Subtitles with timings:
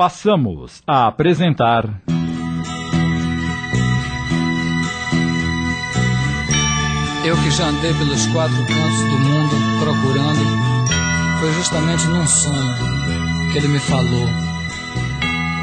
[0.00, 1.84] passamos a apresentar.
[7.22, 13.58] Eu que já andei pelos quatro cantos do mundo procurando, foi justamente num sonho que
[13.58, 14.26] ele me falou.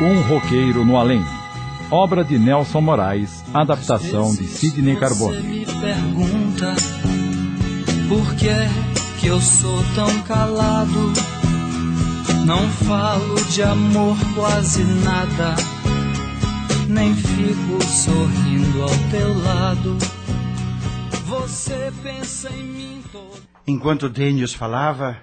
[0.03, 1.25] Um roqueiro no além.
[1.89, 5.35] Obra de Nelson Moraes, adaptação de Sidney Carbone.
[5.35, 6.75] Você me pergunta
[8.07, 8.53] por que
[9.19, 11.36] que eu sou tão calado?
[12.47, 15.53] Não falo de amor quase nada,
[16.87, 19.97] nem fico sorrindo ao teu lado.
[21.25, 23.41] Você pensa em mim todo.
[23.67, 25.17] Enquanto Denius falava,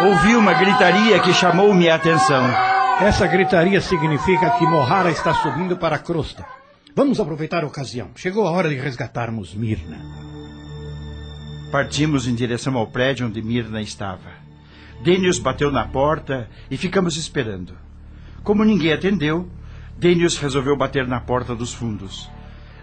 [0.00, 2.42] ouvi uma gritaria que chamou minha atenção.
[3.02, 6.42] Essa gritaria significa que Mohara está subindo para a crosta.
[6.96, 8.12] Vamos aproveitar a ocasião.
[8.16, 9.98] Chegou a hora de resgatarmos Mirna.
[11.70, 14.43] Partimos em direção ao prédio onde Mirna estava.
[15.04, 17.74] Denius bateu na porta e ficamos esperando.
[18.42, 19.46] Como ninguém atendeu,
[19.98, 22.30] Denius resolveu bater na porta dos fundos.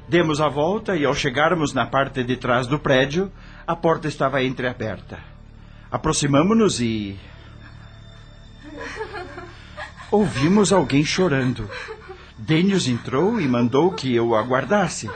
[0.08, 3.32] Demos a volta e, ao chegarmos na parte de trás do prédio,
[3.66, 5.18] a porta estava entreaberta.
[5.92, 7.18] Aproximamo-nos e.
[10.12, 11.68] Ouvimos alguém chorando.
[12.38, 15.10] Denius entrou e mandou que eu aguardasse.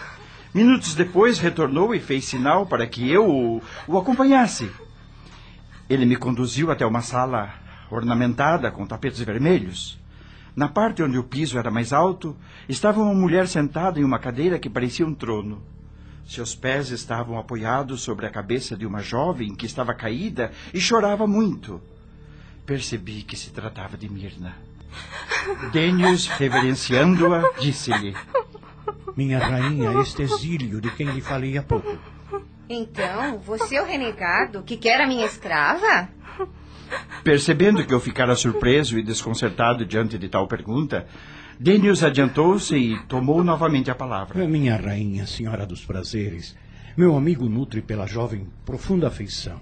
[0.51, 4.71] Minutos depois retornou e fez sinal para que eu o acompanhasse.
[5.89, 7.53] Ele me conduziu até uma sala
[7.91, 9.99] ornamentada com tapetes vermelhos.
[10.55, 12.35] Na parte onde o piso era mais alto,
[12.67, 15.61] estava uma mulher sentada em uma cadeira que parecia um trono.
[16.25, 21.27] Seus pés estavam apoiados sobre a cabeça de uma jovem que estava caída e chorava
[21.27, 21.79] muito.
[22.65, 24.55] Percebi que se tratava de Mirna.
[25.71, 28.15] Denius, reverenciando-a, disse-lhe:
[29.15, 32.14] Minha rainha, este exílio de quem lhe falei há pouco.
[32.67, 36.09] Então, você é o renegado que quer a minha escrava?
[37.23, 41.05] Percebendo que eu ficara surpreso e desconcertado diante de tal pergunta,
[41.59, 44.47] Denius adiantou-se e tomou novamente a palavra.
[44.47, 46.55] Minha rainha, senhora dos prazeres,
[46.97, 49.59] meu amigo nutre pela jovem profunda afeição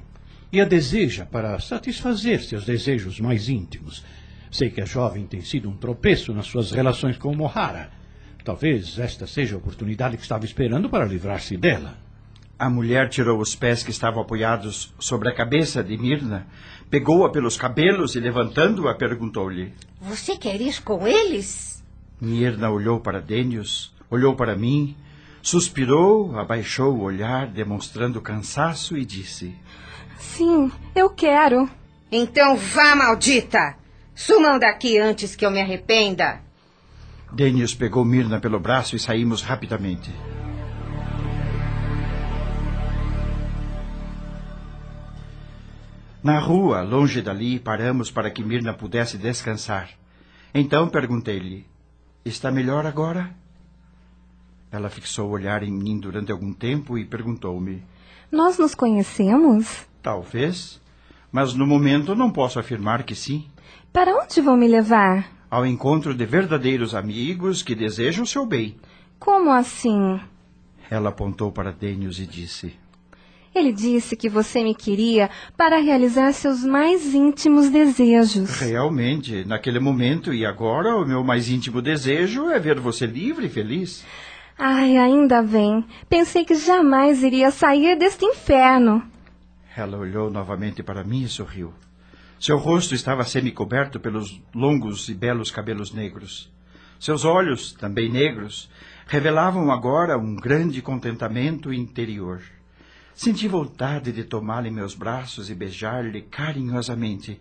[0.52, 4.04] e a deseja para satisfazer seus desejos mais íntimos.
[4.52, 7.90] Sei que a jovem tem sido um tropeço nas suas relações com Mohara.
[8.46, 11.98] Talvez esta seja a oportunidade que estava esperando para livrar-se dela.
[12.58, 16.48] A mulher tirou os pés que estavam apoiados sobre a cabeça de Mirna,
[16.90, 21.84] pegou-a pelos cabelos e, levantando-a, perguntou-lhe: Você quer ir com eles?
[22.22, 24.96] Mirna olhou para Denius, olhou para mim,
[25.42, 29.54] suspirou, abaixou o olhar, demonstrando cansaço, e disse:
[30.18, 31.70] Sim, eu quero.
[32.12, 33.76] Então vá, maldita!
[34.16, 36.40] Sumam daqui antes que eu me arrependa.
[37.32, 40.12] Denius pegou Mirna pelo braço e saímos rapidamente.
[46.24, 49.90] Na rua, longe dali, paramos para que Mirna pudesse descansar.
[50.54, 51.68] Então perguntei-lhe:
[52.24, 53.36] Está melhor agora?
[54.72, 57.84] Ela fixou o olhar em mim durante algum tempo e perguntou-me:
[58.32, 59.86] Nós nos conhecemos?
[60.02, 60.82] Talvez,
[61.30, 63.46] mas no momento não posso afirmar que sim.
[63.92, 65.28] Para onde vão me levar?
[65.52, 68.78] Ao encontro de verdadeiros amigos que desejam o seu bem.
[69.20, 70.22] Como assim?
[70.90, 72.82] Ela apontou para Denius e disse:
[73.56, 78.60] Ele disse que você me queria para realizar seus mais íntimos desejos.
[78.60, 83.50] Realmente, naquele momento e agora, o meu mais íntimo desejo é ver você livre e
[83.50, 84.04] feliz.
[84.58, 85.86] Ai, ainda bem.
[86.10, 89.04] Pensei que jamais iria sair deste inferno.
[89.76, 91.74] Ela olhou novamente para mim e sorriu.
[92.40, 96.52] Seu rosto estava semi-coberto pelos longos e belos cabelos negros.
[97.00, 98.70] Seus olhos, também negros,
[99.08, 102.42] revelavam agora um grande contentamento interior.
[103.16, 107.40] Senti vontade de tomá-la em meus braços e beijar-lhe carinhosamente,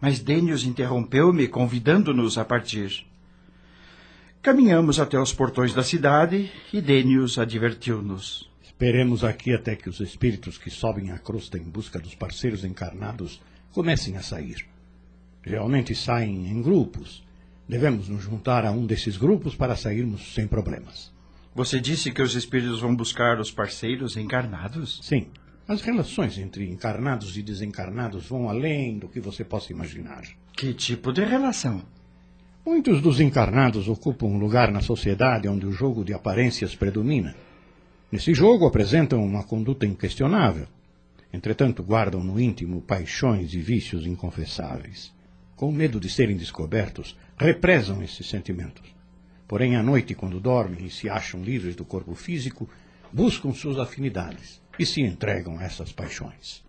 [0.00, 3.06] mas Denius interrompeu-me, convidando-nos a partir.
[4.42, 8.50] Caminhamos até os portões da cidade e Denius advertiu-nos.
[8.62, 13.40] Esperemos aqui até que os espíritos que sobem a crosta em busca dos parceiros encarnados
[13.72, 14.66] comecem a sair.
[15.46, 17.24] Geralmente saem em grupos.
[17.66, 21.13] Devemos nos juntar a um desses grupos para sairmos sem problemas.
[21.54, 24.98] Você disse que os espíritos vão buscar os parceiros encarnados?
[25.02, 25.28] Sim.
[25.68, 30.24] As relações entre encarnados e desencarnados vão além do que você possa imaginar.
[30.52, 31.82] Que tipo de relação?
[32.66, 37.36] Muitos dos encarnados ocupam um lugar na sociedade onde o jogo de aparências predomina.
[38.10, 40.66] Nesse jogo apresentam uma conduta inquestionável.
[41.32, 45.14] Entretanto, guardam no íntimo paixões e vícios inconfessáveis.
[45.54, 48.92] Com medo de serem descobertos, represam esses sentimentos.
[49.46, 52.68] Porém, à noite, quando dormem e se acham livres do corpo físico,
[53.12, 56.64] buscam suas afinidades e se entregam a essas paixões.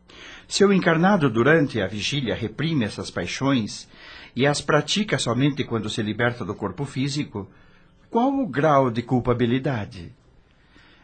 [0.48, 3.88] Se o encarnado durante a vigília reprime essas paixões
[4.36, 7.50] e as pratica somente quando se liberta do corpo físico,
[8.10, 10.14] qual o grau de culpabilidade?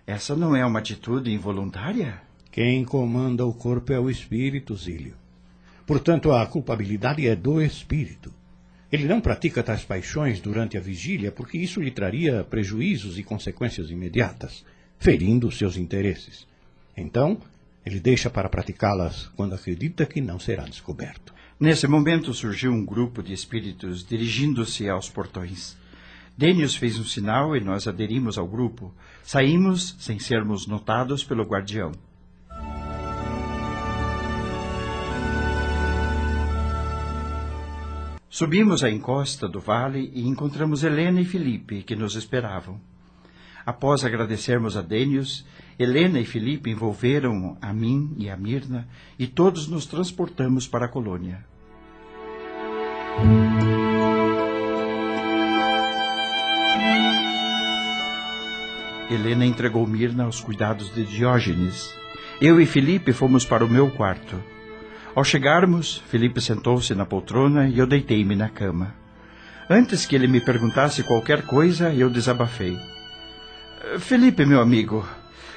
[0.05, 2.21] Essa não é uma atitude involuntária?
[2.51, 5.15] Quem comanda o corpo é o espírito, Zílio.
[5.85, 8.33] Portanto, a culpabilidade é do espírito.
[8.91, 13.89] Ele não pratica tais paixões durante a vigília porque isso lhe traria prejuízos e consequências
[13.89, 14.65] imediatas,
[14.99, 16.45] ferindo seus interesses.
[16.97, 17.39] Então,
[17.85, 21.33] ele deixa para praticá-las quando acredita que não será descoberto.
[21.57, 25.77] Nesse momento surgiu um grupo de espíritos dirigindo-se aos portões.
[26.37, 28.93] Dênios fez um sinal e nós aderimos ao grupo.
[29.23, 31.91] Saímos sem sermos notados pelo guardião.
[38.33, 42.79] Subimos a encosta do vale e encontramos Helena e Felipe, que nos esperavam.
[43.65, 45.45] Após agradecermos a Dênios,
[45.77, 48.87] Helena e Felipe envolveram a mim e a Mirna
[49.19, 51.45] e todos nos transportamos para a colônia.
[59.09, 61.93] Helena entregou Mirna aos cuidados de Diógenes.
[62.39, 64.41] Eu e Felipe fomos para o meu quarto.
[65.13, 68.95] Ao chegarmos, Felipe sentou-se na poltrona e eu deitei-me na cama.
[69.69, 72.77] Antes que ele me perguntasse qualquer coisa, eu desabafei.
[73.99, 75.05] Felipe, meu amigo,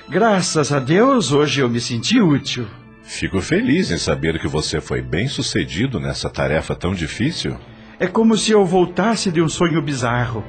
[0.09, 2.67] graças a Deus hoje eu me senti útil.
[3.05, 7.57] Fico feliz em saber que você foi bem sucedido nessa tarefa tão difícil.
[8.01, 10.43] É como se eu voltasse de um sonho bizarro.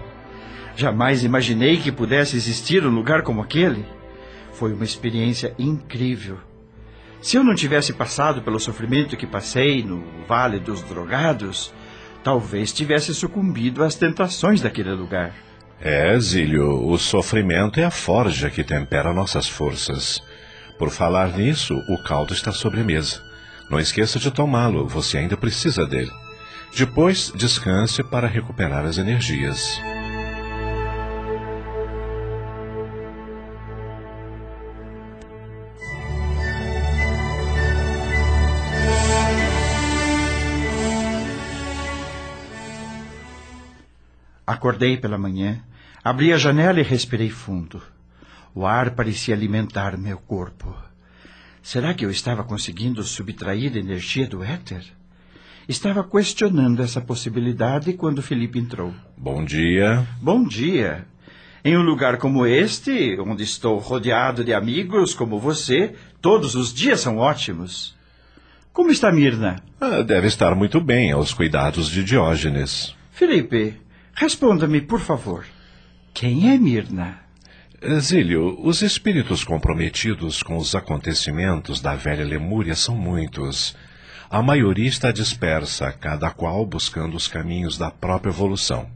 [0.76, 3.86] Jamais imaginei que pudesse existir um lugar como aquele.
[4.54, 6.38] Foi uma experiência incrível.
[7.26, 11.74] Se eu não tivesse passado pelo sofrimento que passei no Vale dos Drogados,
[12.24, 15.34] talvez tivesse sucumbido às tentações daquele lugar.
[15.82, 20.22] É, Zílio, o sofrimento é a forja que tempera nossas forças.
[20.78, 23.24] Por falar nisso, o caldo está sobre a mesa.
[23.72, 26.12] Não esqueça de tomá-lo, você ainda precisa dele.
[26.78, 29.82] Depois, descanse para recuperar as energias.
[44.46, 45.62] Acordei pela manhã,
[46.04, 47.82] abri a janela e respirei fundo.
[48.54, 50.76] O ar parecia alimentar meu corpo.
[51.64, 54.84] Será que eu estava conseguindo subtrair energia do éter?
[55.68, 58.94] Estava questionando essa possibilidade quando Felipe entrou.
[59.18, 60.08] Bom dia.
[60.22, 61.08] Bom dia.
[61.64, 67.00] Em um lugar como este, onde estou rodeado de amigos como você, todos os dias
[67.00, 67.96] são ótimos.
[68.72, 69.56] Como está Mirna?
[69.82, 72.96] Ah, deve estar muito bem aos cuidados de Diógenes.
[73.10, 73.76] Felipe,
[74.16, 75.46] responda-me, por favor.
[76.14, 77.20] Quem é Mirna?
[78.00, 83.76] Zílio, os espíritos comprometidos com os acontecimentos da velha Lemúria são muitos.
[84.30, 88.90] A maioria está dispersa, cada qual buscando os caminhos da própria evolução.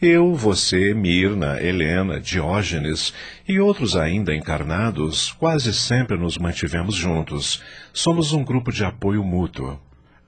[0.00, 3.14] Eu, você, Mirna, Helena, Diógenes
[3.48, 7.62] e outros ainda encarnados quase sempre nos mantivemos juntos.
[7.92, 9.78] Somos um grupo de apoio mútuo.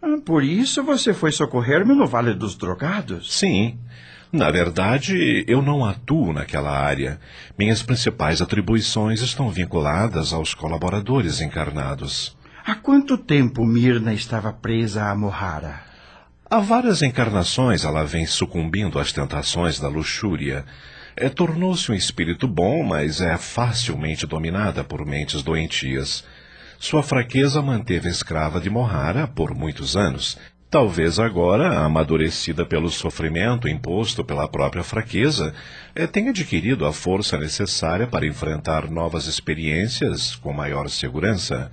[0.06, 3.38] Ah, por isso você foi socorrer-me no Vale dos Drogados?
[3.38, 3.78] Sim.
[4.30, 7.18] Na verdade, eu não atuo naquela área.
[7.58, 12.36] Minhas principais atribuições estão vinculadas aos colaboradores encarnados.
[12.66, 15.80] Há quanto tempo Mirna estava presa a Mohara?
[16.50, 20.66] Há várias encarnações ela vem sucumbindo às tentações da luxúria.
[21.16, 26.24] É, Tornou-se um espírito bom, mas é facilmente dominada por mentes doentias.
[26.78, 30.38] Sua fraqueza manteve escrava de Mohara por muitos anos.
[30.74, 35.54] Talvez agora, amadurecida pelo sofrimento imposto pela própria fraqueza,
[35.94, 41.70] é, tenha adquirido a força necessária para enfrentar novas experiências com maior segurança.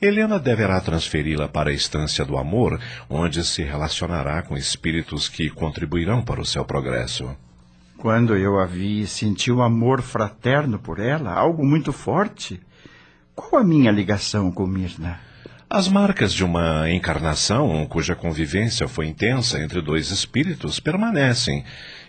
[0.00, 6.22] Helena deverá transferi-la para a estância do amor, onde se relacionará com espíritos que contribuirão
[6.22, 7.36] para o seu progresso.
[7.98, 12.60] Quando eu a vi, senti um amor fraterno por ela, algo muito forte.
[13.36, 15.20] Qual a minha ligação com Mirna?
[15.68, 21.62] As marcas de uma encarnação cuja convivência foi intensa entre dois espíritos permanecem,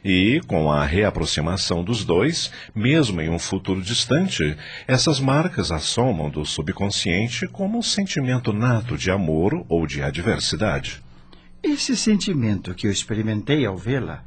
[0.06, 4.56] e, com a reaproximação dos dois, mesmo em um futuro distante,
[4.88, 11.04] essas marcas assomam do subconsciente como um sentimento nato de amor ou de adversidade.
[11.62, 14.24] Esse sentimento que eu experimentei ao vê-la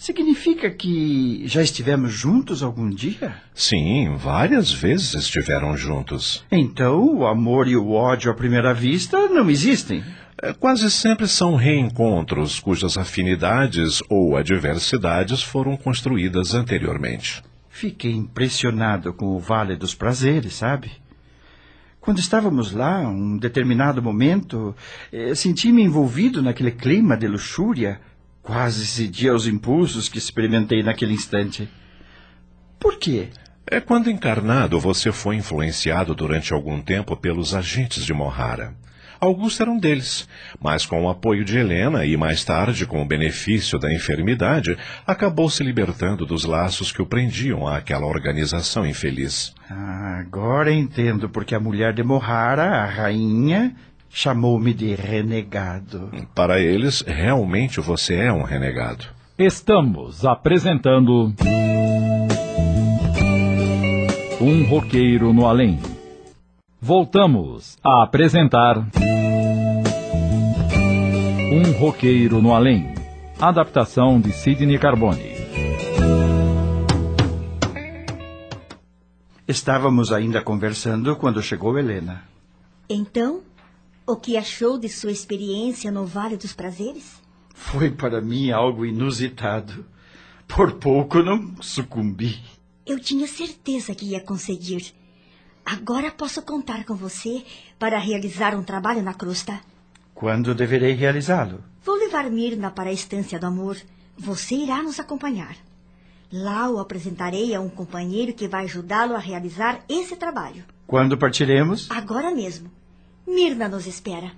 [0.00, 3.36] significa que já estivemos juntos algum dia?
[3.54, 6.42] Sim, várias vezes estiveram juntos.
[6.50, 10.02] Então o amor e o ódio à primeira vista não existem.
[10.42, 17.42] É, Quase sempre são reencontros cujas afinidades ou adversidades foram construídas anteriormente.
[17.68, 20.90] Fiquei impressionado com o Vale dos Prazeres, sabe?
[22.00, 24.74] Quando estávamos lá, um determinado momento,
[25.12, 28.00] eh, senti-me envolvido naquele clima de luxúria.
[28.50, 31.68] Quase cedi aos impulsos que experimentei naquele instante.
[32.80, 33.28] Por quê?
[33.64, 38.74] É quando encarnado você foi influenciado durante algum tempo pelos agentes de Mohara.
[39.20, 40.28] Augusto era um deles,
[40.60, 44.76] mas com o apoio de Helena e mais tarde com o benefício da enfermidade,
[45.06, 49.54] acabou se libertando dos laços que o prendiam àquela organização infeliz.
[49.70, 53.76] Ah, agora entendo porque a mulher de Mohara, a rainha,
[54.10, 56.10] chamou-me de renegado.
[56.34, 59.06] Para eles, realmente você é um renegado.
[59.38, 61.32] Estamos apresentando.
[64.40, 65.78] Um roqueiro no além.
[66.80, 68.86] Voltamos a apresentar.
[71.52, 72.94] Um roqueiro no além.
[73.40, 75.30] Adaptação de Sidney Carbone.
[79.46, 82.22] Estávamos ainda conversando quando chegou Helena.
[82.88, 83.40] Então,
[84.12, 87.20] o que achou de sua experiência no Vale dos Prazeres?
[87.54, 89.86] Foi para mim algo inusitado.
[90.48, 92.40] Por pouco não sucumbi.
[92.84, 94.92] Eu tinha certeza que ia conseguir.
[95.64, 97.44] Agora posso contar com você
[97.78, 99.60] para realizar um trabalho na crosta.
[100.12, 101.62] Quando deverei realizá-lo?
[101.84, 103.76] Vou levar Mirna para a Estância do Amor.
[104.18, 105.56] Você irá nos acompanhar.
[106.32, 110.64] Lá o apresentarei a um companheiro que vai ajudá-lo a realizar esse trabalho.
[110.86, 111.88] Quando partiremos?
[111.90, 112.70] Agora mesmo.
[113.30, 114.32] Mirna nos espera.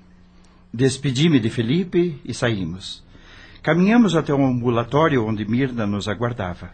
[0.73, 3.03] Despedi-me de Felipe e saímos.
[3.63, 6.71] Caminhamos até um ambulatório onde Mirna nos aguardava.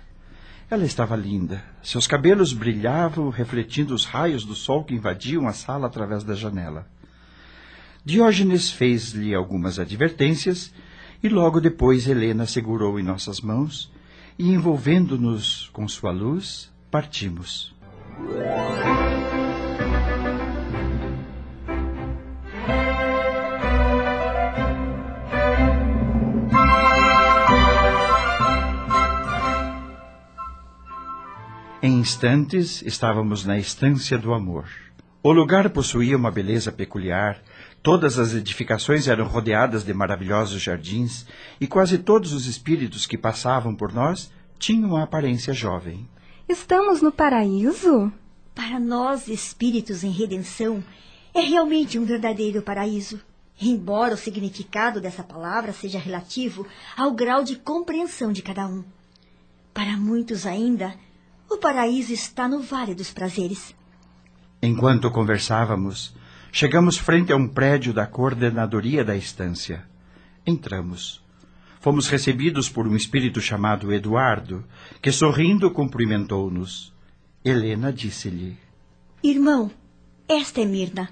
[0.68, 1.64] Ela estava linda.
[1.80, 6.88] Seus cabelos brilhavam, refletindo os raios do sol que invadiam a sala através da janela.
[8.04, 10.75] Diógenes fez-lhe algumas advertências
[11.22, 13.92] e logo depois Helena segurou em nossas mãos
[14.37, 17.75] e, envolvendo-nos com sua luz, partimos.
[31.88, 34.68] Em instantes estávamos na estância do amor.
[35.23, 37.40] O lugar possuía uma beleza peculiar,
[37.83, 41.25] todas as edificações eram rodeadas de maravilhosos jardins,
[41.59, 46.07] e quase todos os espíritos que passavam por nós tinham a aparência jovem.
[46.47, 48.12] Estamos no paraíso?
[48.54, 50.85] Para nós, espíritos em redenção,
[51.33, 53.18] é realmente um verdadeiro paraíso.
[53.59, 58.85] Embora o significado dessa palavra seja relativo ao grau de compreensão de cada um.
[59.73, 60.95] Para muitos ainda,
[61.49, 63.75] o paraíso está no Vale dos Prazeres.
[64.62, 66.14] Enquanto conversávamos,
[66.52, 69.85] chegamos frente a um prédio da coordenadoria da estância.
[70.47, 71.23] Entramos.
[71.81, 74.64] Fomos recebidos por um espírito chamado Eduardo,
[75.00, 76.93] que sorrindo cumprimentou-nos.
[77.45, 78.59] Helena disse-lhe:
[79.23, 79.71] Irmão,
[80.28, 81.09] esta é Mirna.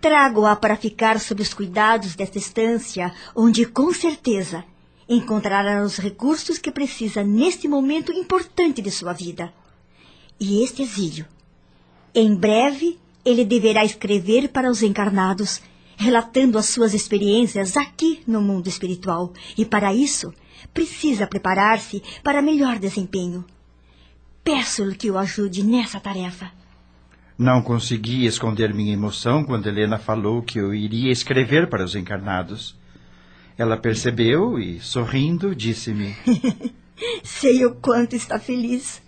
[0.00, 4.64] Trago-a para ficar sob os cuidados desta estância, onde com certeza
[5.10, 9.52] encontrará os recursos que precisa neste momento importante de sua vida.
[10.38, 11.26] E este exílio.
[12.14, 15.60] Em breve, ele deverá escrever para os encarnados,
[15.96, 19.32] relatando as suas experiências aqui no mundo espiritual.
[19.58, 20.32] E para isso,
[20.72, 23.44] precisa preparar-se para melhor desempenho.
[24.44, 26.52] Peço-lhe que o ajude nessa tarefa.
[27.36, 32.78] Não consegui esconder minha emoção quando Helena falou que eu iria escrever para os encarnados.
[33.60, 36.16] Ela percebeu e, sorrindo, disse-me:
[37.22, 39.02] Sei o quanto está feliz,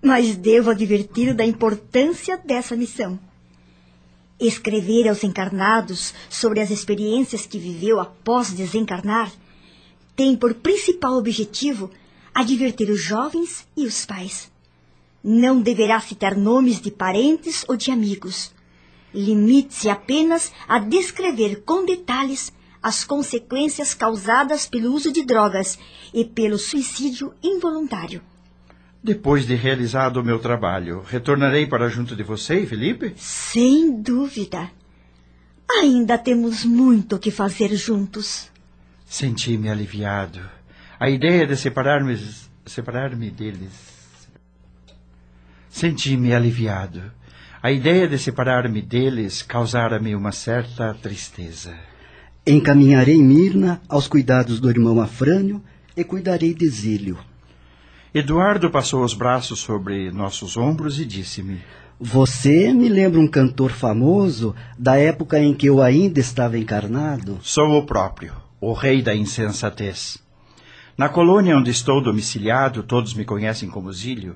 [0.00, 3.20] mas devo advertir da importância dessa missão.
[4.40, 9.30] Escrever aos encarnados sobre as experiências que viveu após desencarnar
[10.16, 11.90] tem por principal objetivo
[12.34, 14.50] advertir os jovens e os pais.
[15.22, 18.50] Não deverá citar nomes de parentes ou de amigos.
[19.12, 22.50] Limite-se apenas a descrever com detalhes
[22.82, 25.78] as consequências causadas pelo uso de drogas
[26.14, 28.22] e pelo suicídio involuntário.
[29.02, 33.14] Depois de realizado o meu trabalho, retornarei para junto de você, Felipe?
[33.16, 34.70] Sem dúvida.
[35.70, 38.50] Ainda temos muito que fazer juntos.
[39.06, 40.40] Senti-me aliviado.
[40.98, 42.18] A ideia de separar-me
[42.66, 43.72] separar-me deles.
[45.70, 47.10] Senti-me aliviado.
[47.62, 51.89] A ideia de separar-me deles causara-me uma certa tristeza.
[52.46, 55.62] Encaminharei Mirna aos cuidados do irmão Afrânio
[55.94, 57.18] e cuidarei de Zílio.
[58.14, 61.60] Eduardo passou os braços sobre nossos ombros e disse-me:
[62.00, 67.38] Você me lembra um cantor famoso da época em que eu ainda estava encarnado?
[67.42, 70.18] Sou o próprio, o rei da insensatez.
[70.96, 74.34] Na colônia onde estou domiciliado, todos me conhecem como Zílio.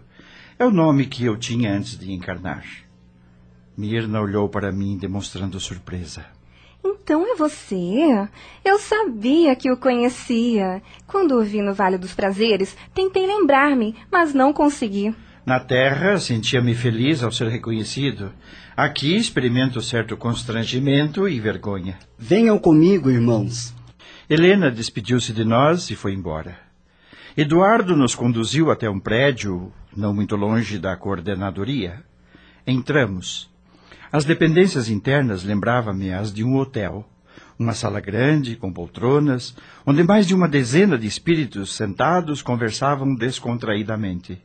[0.59, 2.65] É o nome que eu tinha antes de encarnar.
[3.77, 6.34] Mirna olhou para mim, demonstrando surpresa.
[6.85, 8.29] Então é você?
[8.63, 10.83] Eu sabia que o conhecia.
[11.07, 15.15] Quando o vi no Vale dos Prazeres, tentei lembrar-me, mas não consegui.
[15.47, 18.33] Na Terra, sentia-me feliz ao ser reconhecido.
[18.77, 21.99] Aqui experimento certo constrangimento e vergonha.
[22.19, 23.75] Venham comigo, irmãos.
[24.29, 26.59] Helena despediu-se de nós e foi embora.
[27.37, 32.03] Eduardo nos conduziu até um prédio, não muito longe da coordenadoria.
[32.67, 33.54] Entramos.
[34.13, 37.05] As dependências internas lembravam-me as de um hotel.
[37.59, 39.55] Uma sala grande, com poltronas,
[39.87, 44.41] onde mais de uma dezena de espíritos sentados conversavam descontraídamente.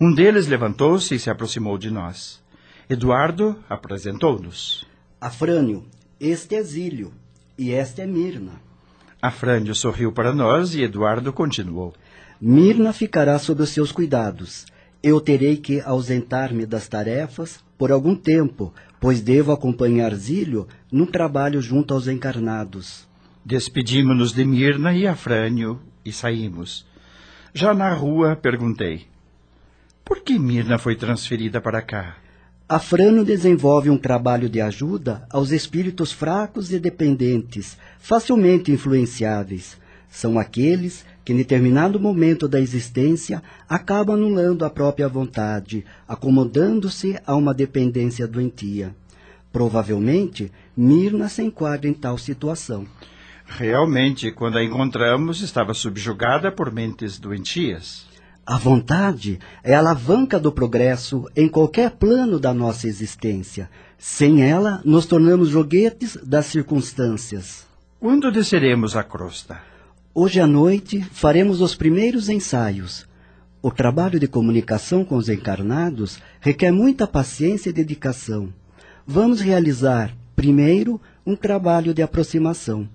[0.00, 2.42] Um deles levantou-se e se aproximou de nós.
[2.88, 4.86] Eduardo apresentou-nos.
[5.20, 5.84] Afrânio,
[6.18, 7.12] este é Zílio
[7.58, 8.52] e esta é Mirna.
[9.20, 11.92] Afrânio sorriu para nós e Eduardo continuou.
[12.40, 14.64] Mirna ficará sob os seus cuidados.
[15.02, 21.62] Eu terei que ausentar-me das tarefas por algum tempo, pois devo acompanhar Zílio num trabalho
[21.62, 23.08] junto aos encarnados.
[23.42, 26.86] Despedimos-nos de Mirna e Afrânio e saímos.
[27.54, 29.06] Já na rua, perguntei:
[30.04, 32.18] Por que Mirna foi transferida para cá?
[32.68, 39.78] Afrânio desenvolve um trabalho de ajuda aos espíritos fracos e dependentes, facilmente influenciáveis.
[40.10, 47.36] São aqueles que, em determinado momento da existência, acabam anulando a própria vontade, acomodando-se a
[47.36, 48.94] uma dependência doentia.
[49.52, 52.86] Provavelmente, Mirna se enquadra em tal situação.
[53.46, 58.06] Realmente, quando a encontramos, estava subjugada por mentes doentias.
[58.46, 63.70] A vontade é a alavanca do progresso em qualquer plano da nossa existência.
[63.96, 67.66] Sem ela, nos tornamos joguetes das circunstâncias.
[68.00, 69.69] Quando desceremos a crosta?
[70.12, 73.06] Hoje à noite faremos os primeiros ensaios.
[73.62, 78.52] O trabalho de comunicação com os encarnados requer muita paciência e dedicação.
[79.06, 82.88] Vamos realizar, primeiro, um trabalho de aproximação.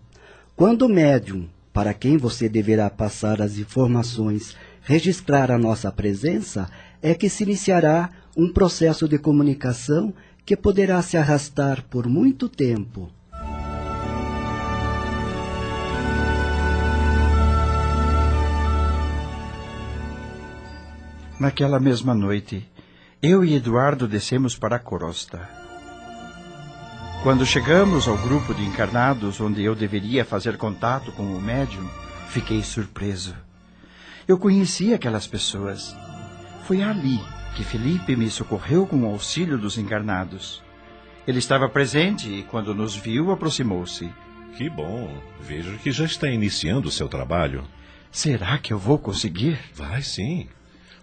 [0.57, 6.69] Quando o médium, para quem você deverá passar as informações, registrar a nossa presença,
[7.01, 10.13] é que se iniciará um processo de comunicação
[10.45, 13.09] que poderá se arrastar por muito tempo.
[21.37, 22.65] Naquela mesma noite,
[23.21, 25.49] eu e Eduardo descemos para a Corosta.
[27.23, 31.85] Quando chegamos ao grupo de encarnados onde eu deveria fazer contato com o médium,
[32.29, 33.35] fiquei surpreso.
[34.25, 35.93] Eu conhecia aquelas pessoas.
[36.65, 37.19] Foi ali
[37.57, 40.63] que Felipe me socorreu com o auxílio dos encarnados.
[41.27, 44.09] Ele estava presente e, quando nos viu, aproximou-se.
[44.55, 45.21] Que bom.
[45.41, 47.65] Vejo que já está iniciando o seu trabalho.
[48.09, 49.59] Será que eu vou conseguir?
[49.73, 50.47] Vai sim.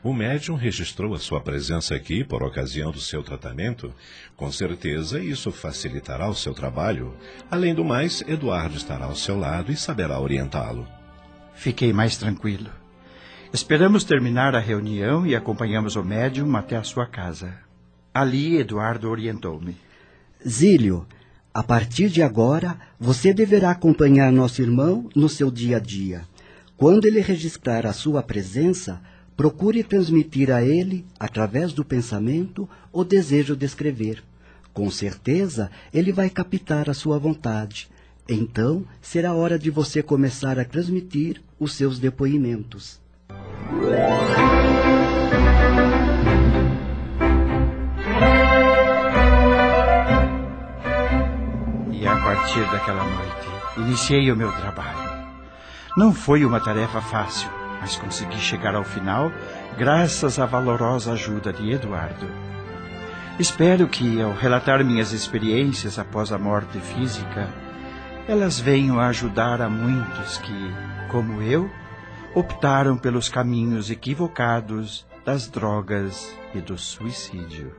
[0.05, 3.95] O médium registrou a sua presença aqui por ocasião do seu tratamento.
[4.37, 7.15] Com certeza isso facilitará o seu trabalho.
[7.49, 10.89] Além do mais, Eduardo estará ao seu lado e saberá orientá-lo.
[11.55, 12.69] Fiquei mais tranquilo.
[13.53, 17.55] Esperamos terminar a reunião e acompanhamos o médium até a sua casa.
[18.13, 19.77] Ali, Eduardo orientou-me.
[20.47, 21.07] Zílio,
[21.55, 26.23] a partir de agora, você deverá acompanhar nosso irmão no seu dia a dia.
[26.77, 29.01] Quando ele registrar a sua presença,
[29.37, 34.23] Procure transmitir a ele, através do pensamento, o desejo de escrever.
[34.75, 37.89] Com certeza, ele vai captar a sua vontade.
[38.29, 43.01] Então, será hora de você começar a transmitir os seus depoimentos.
[51.91, 55.13] E a partir daquela noite, iniciei o meu trabalho.
[55.97, 59.33] Não foi uma tarefa fácil mas consegui chegar ao final
[59.77, 62.31] graças à valorosa ajuda de Eduardo.
[63.41, 67.49] Espero que, ao relatar minhas experiências após a morte física,
[68.29, 70.75] elas venham a ajudar a muitos que,
[71.09, 71.69] como eu,
[72.37, 77.75] optaram pelos caminhos equivocados das drogas e do suicídio.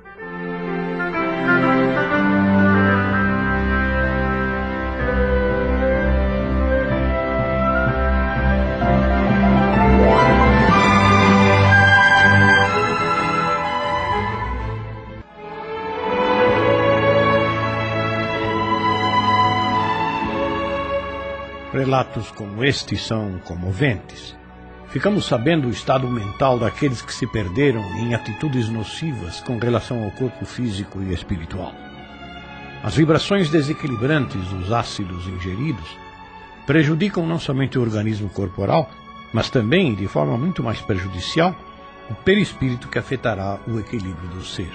[21.94, 24.36] Relatos como este são comoventes.
[24.88, 30.10] Ficamos sabendo o estado mental daqueles que se perderam em atitudes nocivas com relação ao
[30.10, 31.72] corpo físico e espiritual.
[32.82, 35.88] As vibrações desequilibrantes dos ácidos ingeridos
[36.66, 38.90] prejudicam não somente o organismo corporal,
[39.32, 41.56] mas também, de forma muito mais prejudicial,
[42.10, 44.72] o perispírito que afetará o equilíbrio do ser.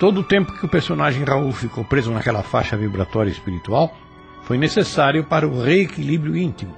[0.00, 3.96] Todo o tempo que o personagem Raul ficou preso naquela faixa vibratória espiritual
[4.42, 6.74] foi necessário para o reequilíbrio íntimo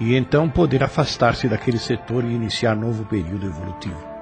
[0.00, 4.14] e então poder afastar-se daquele setor e iniciar novo período evolutivo.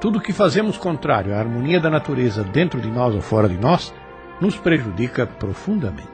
[0.00, 3.92] Tudo que fazemos contrário à harmonia da natureza dentro de nós ou fora de nós
[4.40, 6.08] nos prejudica profundamente.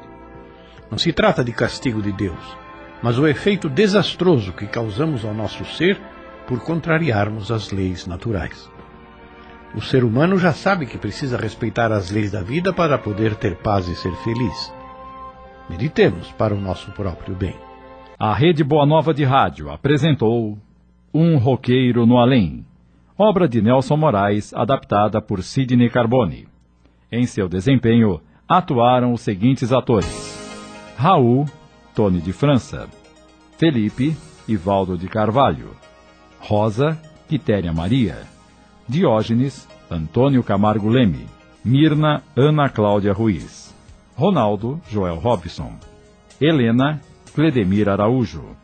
[0.91, 2.57] Não se trata de castigo de Deus,
[3.03, 5.99] mas o efeito desastroso que causamos ao nosso ser
[6.47, 8.71] por contrariarmos as leis naturais.
[9.75, 13.57] O ser humano já sabe que precisa respeitar as leis da vida para poder ter
[13.57, 14.78] paz e ser feliz.
[15.69, 17.55] Meditemos para o nosso próprio bem.
[18.19, 20.59] A Rede Boa Nova de Rádio apresentou
[21.13, 22.65] Um Roqueiro no Além,
[23.17, 26.49] obra de Nelson Moraes, adaptada por Sidney Carbone.
[27.13, 31.45] Em seu desempenho, atuaram os seguintes atores: Raul,
[31.95, 32.89] Tony de França,
[33.59, 34.17] Felipe,
[34.49, 35.71] Ivaldo de Carvalho,
[36.41, 38.17] Rosa, Quitéria Maria,
[38.89, 41.27] Diógenes, Antônio Camargo Leme,
[41.65, 43.68] Mirna, Ana Cláudia Ruiz,
[44.19, 45.75] Ronaldo, Joel Robson,
[46.41, 47.01] Helena,
[47.33, 48.57] Cledemir Araújo,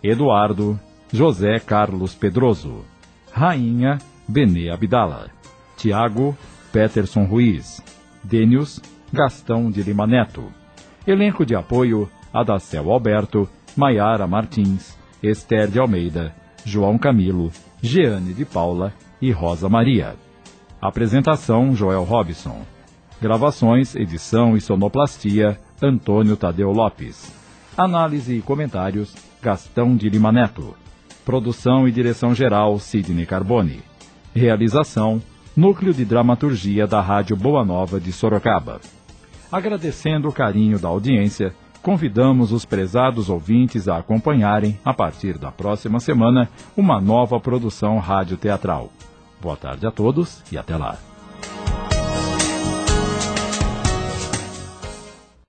[0.00, 0.78] Eduardo,
[1.12, 2.84] José Carlos Pedroso,
[3.32, 5.28] Rainha, Benê Abdala,
[5.76, 6.38] Tiago,
[6.72, 7.82] Peterson Ruiz,
[8.22, 8.80] Dênios,
[9.12, 10.44] Gastão de Lima Neto.
[11.04, 16.32] Elenco de apoio, Adacel Alberto, Maiara Martins, Esther de Almeida,
[16.64, 17.50] João Camilo,
[17.82, 20.14] Jeane de Paula e Rosa Maria.
[20.80, 22.64] Apresentação Joel Robson.
[23.20, 27.30] Gravações, edição e sonoplastia Antônio Tadeu Lopes.
[27.76, 30.74] Análise e comentários Gastão de Lima Neto.
[31.22, 33.82] Produção e direção geral Sidney Carbone.
[34.34, 35.20] Realização
[35.54, 38.80] Núcleo de Dramaturgia da Rádio Boa Nova de Sorocaba.
[39.52, 46.00] Agradecendo o carinho da audiência, convidamos os prezados ouvintes a acompanharem, a partir da próxima
[46.00, 48.90] semana, uma nova produção rádio-teatral.
[49.42, 51.09] Boa tarde a todos e até lá.